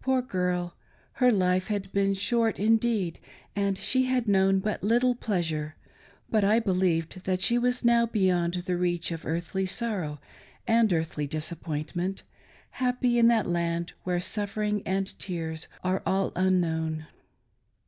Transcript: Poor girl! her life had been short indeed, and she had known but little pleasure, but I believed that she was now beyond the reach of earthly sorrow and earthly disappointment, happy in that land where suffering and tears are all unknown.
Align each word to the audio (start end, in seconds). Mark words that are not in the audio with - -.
Poor 0.00 0.20
girl! 0.22 0.74
her 1.12 1.30
life 1.30 1.68
had 1.68 1.92
been 1.92 2.14
short 2.14 2.58
indeed, 2.58 3.20
and 3.54 3.78
she 3.78 4.06
had 4.06 4.26
known 4.26 4.58
but 4.58 4.82
little 4.82 5.14
pleasure, 5.14 5.76
but 6.28 6.42
I 6.42 6.58
believed 6.58 7.22
that 7.22 7.40
she 7.40 7.58
was 7.58 7.84
now 7.84 8.04
beyond 8.06 8.54
the 8.66 8.76
reach 8.76 9.12
of 9.12 9.24
earthly 9.24 9.64
sorrow 9.66 10.20
and 10.66 10.92
earthly 10.92 11.28
disappointment, 11.28 12.24
happy 12.70 13.20
in 13.20 13.28
that 13.28 13.46
land 13.46 13.92
where 14.02 14.18
suffering 14.18 14.82
and 14.84 15.16
tears 15.20 15.68
are 15.84 16.02
all 16.04 16.32
unknown. 16.34 17.06